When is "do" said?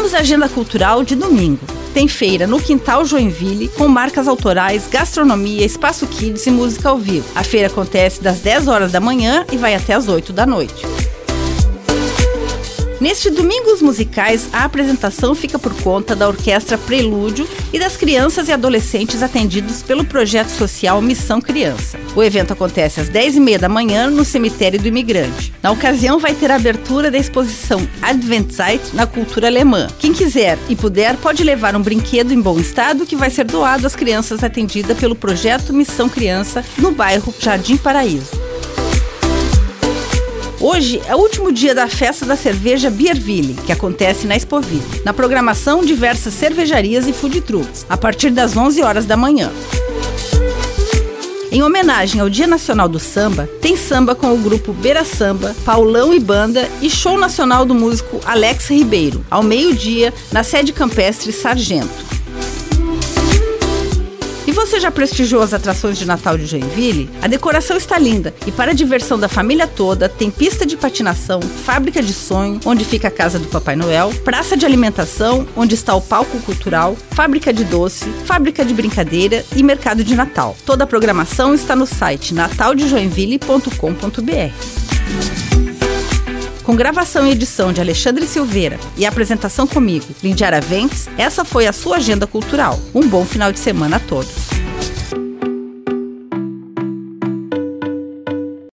24.78-24.86, 52.90-53.00, 57.64-57.74, 73.38-73.48